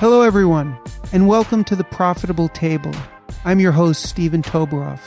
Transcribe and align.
Hello, 0.00 0.22
everyone, 0.22 0.78
and 1.12 1.28
welcome 1.28 1.62
to 1.64 1.76
the 1.76 1.84
Profitable 1.84 2.48
Table. 2.48 2.94
I'm 3.44 3.60
your 3.60 3.72
host, 3.72 4.02
Steven 4.08 4.40
Toboroff. 4.40 4.98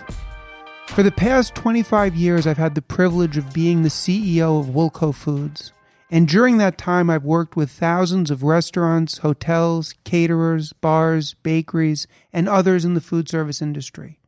For 0.89 1.01
the 1.01 1.11
past 1.11 1.55
25 1.55 2.15
years, 2.15 2.45
I've 2.45 2.59
had 2.59 2.75
the 2.75 2.81
privilege 2.83 3.35
of 3.35 3.53
being 3.53 3.81
the 3.81 3.89
CEO 3.89 4.59
of 4.59 4.67
Woolco 4.67 5.11
Foods. 5.11 5.73
And 6.11 6.27
during 6.27 6.59
that 6.59 6.77
time, 6.77 7.09
I've 7.09 7.23
worked 7.23 7.55
with 7.55 7.71
thousands 7.71 8.29
of 8.29 8.43
restaurants, 8.43 9.17
hotels, 9.17 9.95
caterers, 10.03 10.73
bars, 10.73 11.33
bakeries, 11.41 12.05
and 12.31 12.47
others 12.47 12.85
in 12.85 12.93
the 12.93 13.01
food 13.01 13.27
service 13.27 13.63
industry. 13.63 14.19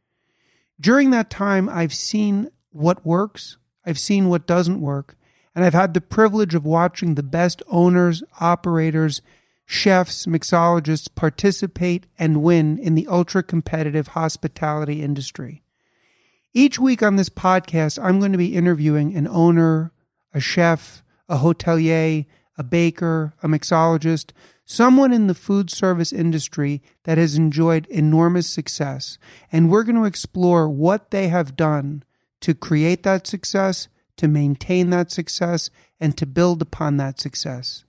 During 0.82 1.12
that 1.12 1.30
time, 1.30 1.70
I've 1.70 1.94
seen 1.94 2.50
what 2.72 3.06
works, 3.06 3.58
I've 3.86 4.00
seen 4.00 4.30
what 4.30 4.48
doesn't 4.48 4.82
work, 4.82 5.16
and 5.54 5.64
I've 5.64 5.76
had 5.76 5.94
the 5.94 6.02
privilege 6.02 6.56
of 6.56 6.66
watching 6.66 7.14
the 7.14 7.22
best 7.22 7.62
owners, 7.70 8.24
operators, 8.42 9.22
chefs, 9.66 10.26
mixologists 10.26 11.14
participate 11.14 12.06
and 12.18 12.44
win 12.44 12.78
in 12.78 12.96
the 12.96 13.08
ultra 13.08 13.42
competitive 13.44 14.10
hospitality 14.10 15.02
industry. 15.02 15.64
Each 16.54 16.80
week 16.80 17.04
on 17.04 17.16
this 17.16 17.30
podcast, 17.30 18.02
I'm 18.02 18.20
going 18.20 18.32
to 18.32 18.38
be 18.38 18.56
interviewing 18.56 19.16
an 19.16 19.28
owner, 19.28 19.92
a 20.34 20.40
chef, 20.40 21.04
a 21.28 21.38
hotelier, 21.38 22.26
a 22.58 22.64
baker, 22.64 23.34
a 23.44 23.48
mixologist, 23.48 24.32
someone 24.66 25.12
in 25.12 25.28
the 25.28 25.34
food 25.34 25.70
service 25.70 26.12
industry 26.14 26.82
that 27.04 27.18
has 27.18 27.36
enjoyed 27.36 27.88
enormous 27.88 28.50
success. 28.50 29.18
And 29.52 29.70
we're 29.70 29.84
going 29.84 29.96
to 29.96 30.06
explore 30.06 30.70
what 30.70 31.12
they 31.12 31.28
have 31.28 31.56
done 31.56 32.04
to 32.42 32.54
create 32.54 33.04
that 33.04 33.28
success, 33.28 33.88
to 34.18 34.28
maintain 34.28 34.90
that 34.92 35.12
success, 35.12 35.70
and 36.00 36.18
to 36.18 36.26
build 36.26 36.62
upon 36.62 36.98
that 36.98 37.20
success. 37.20 37.85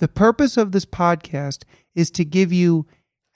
The 0.00 0.08
purpose 0.08 0.56
of 0.56 0.72
this 0.72 0.86
podcast 0.86 1.64
is 1.94 2.10
to 2.12 2.24
give 2.24 2.54
you 2.54 2.86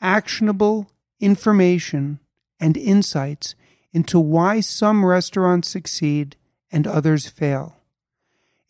actionable 0.01 0.91
information 1.21 2.21
and 2.59 2.75
insights 2.79 3.55
into 3.93 4.19
why 4.19 4.61
some 4.61 5.05
restaurants 5.05 5.69
succeed 5.69 6.37
and 6.73 6.87
others 6.87 7.29
fail. 7.29 7.77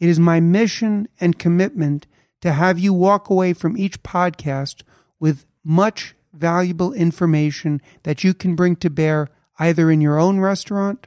It 0.01 0.09
is 0.09 0.19
my 0.19 0.41
mission 0.41 1.07
and 1.21 1.39
commitment 1.39 2.09
to 2.41 2.53
have 2.53 2.81
you 2.81 2.93
walk 2.93 3.31
away 3.31 3.53
from 3.53 3.79
each 3.79 4.03
podcast 4.03 4.83
with 5.21 5.47
much 5.63 6.17
valuable 6.33 6.93
information 6.93 7.81
that 8.03 8.25
you 8.25 8.35
can 8.35 8.57
bring 8.57 8.75
to 8.75 8.91
bear 8.91 9.29
either 9.61 9.89
in 9.89 10.01
your 10.01 10.19
own 10.19 10.41
restaurant, 10.41 11.07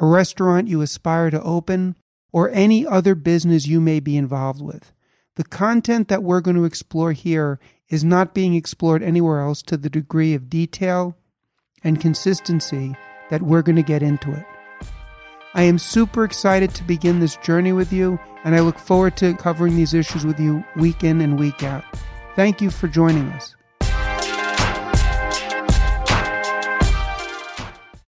a 0.00 0.06
restaurant 0.06 0.66
you 0.66 0.80
aspire 0.80 1.30
to 1.30 1.40
open, 1.40 1.96
or 2.32 2.50
any 2.50 2.84
other 2.84 3.14
business 3.14 3.68
you 3.68 3.80
may 3.80 4.00
be 4.00 4.16
involved 4.16 4.60
with. 4.60 4.92
The 5.36 5.44
content 5.44 6.08
that 6.08 6.22
we're 6.22 6.40
going 6.40 6.56
to 6.56 6.64
explore 6.64 7.12
here 7.12 7.60
is 7.88 8.02
not 8.02 8.34
being 8.34 8.54
explored 8.54 9.02
anywhere 9.02 9.40
else 9.40 9.62
to 9.62 9.76
the 9.76 9.90
degree 9.90 10.34
of 10.34 10.48
detail 10.50 11.16
and 11.84 12.00
consistency 12.00 12.96
that 13.30 13.42
we're 13.42 13.62
going 13.62 13.76
to 13.76 13.82
get 13.82 14.02
into 14.02 14.32
it. 14.32 14.44
I 15.54 15.62
am 15.62 15.78
super 15.78 16.24
excited 16.24 16.74
to 16.74 16.84
begin 16.84 17.20
this 17.20 17.36
journey 17.36 17.72
with 17.72 17.92
you, 17.92 18.18
and 18.44 18.54
I 18.54 18.60
look 18.60 18.78
forward 18.78 19.16
to 19.18 19.34
covering 19.34 19.76
these 19.76 19.94
issues 19.94 20.24
with 20.24 20.40
you 20.40 20.64
week 20.76 21.04
in 21.04 21.20
and 21.20 21.38
week 21.38 21.62
out. 21.62 21.84
Thank 22.34 22.60
you 22.60 22.70
for 22.70 22.88
joining 22.88 23.28
us. 23.32 23.54